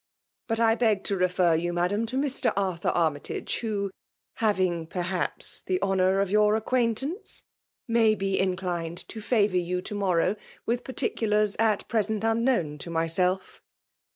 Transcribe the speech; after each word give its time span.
"But 0.47 0.59
I 0.59 0.73
beg 0.73 1.03
to 1.03 1.15
refer 1.15 1.53
you, 1.53 1.73
.Madam, 1.73 2.07
to 2.07 2.15
Mr. 2.17 2.51
Arthur 2.55 2.89
Armytagc, 2.95 3.59
who 3.59 3.91
(having 4.37 4.87
pefiia^s 4.87 5.63
the 5.65 5.79
honour 5.79 6.21
of 6.21 6.31
your 6.31 6.55
acquaintance) 6.55 7.43
may 7.87 8.15
l^e 8.15 8.41
ii^cliued 8.41 9.05
to 9.05 9.21
favour 9.21 9.57
you 9.57 9.79
to 9.83 9.93
morrow 9.93 10.37
with 10.65 10.83
pavr 10.83 11.13
4iculars 11.13 11.55
at 11.59 11.87
present 11.87 12.23
unknown 12.23 12.79
to 12.79 12.89
myself." 12.89 13.61